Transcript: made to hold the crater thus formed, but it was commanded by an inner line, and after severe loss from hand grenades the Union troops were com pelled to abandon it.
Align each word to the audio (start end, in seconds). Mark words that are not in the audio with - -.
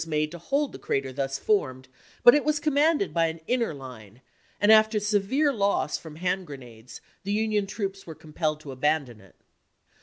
made 0.07 0.31
to 0.31 0.39
hold 0.39 0.71
the 0.71 0.79
crater 0.79 1.13
thus 1.13 1.37
formed, 1.37 1.87
but 2.23 2.33
it 2.33 2.43
was 2.43 2.59
commanded 2.59 3.13
by 3.13 3.27
an 3.27 3.39
inner 3.45 3.71
line, 3.71 4.19
and 4.59 4.71
after 4.71 4.99
severe 4.99 5.53
loss 5.53 5.95
from 5.95 6.15
hand 6.15 6.47
grenades 6.47 7.01
the 7.21 7.31
Union 7.31 7.67
troops 7.67 8.07
were 8.07 8.15
com 8.15 8.33
pelled 8.33 8.59
to 8.59 8.71
abandon 8.71 9.21
it. 9.21 9.35